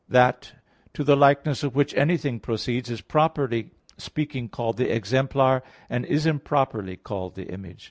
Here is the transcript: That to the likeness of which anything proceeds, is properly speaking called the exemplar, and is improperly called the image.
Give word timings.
That 0.09 0.53
to 0.95 1.03
the 1.03 1.15
likeness 1.15 1.61
of 1.61 1.75
which 1.75 1.93
anything 1.93 2.39
proceeds, 2.39 2.89
is 2.89 3.01
properly 3.01 3.69
speaking 3.99 4.49
called 4.49 4.77
the 4.77 4.91
exemplar, 4.91 5.61
and 5.91 6.07
is 6.07 6.25
improperly 6.25 6.95
called 6.97 7.35
the 7.35 7.45
image. 7.53 7.79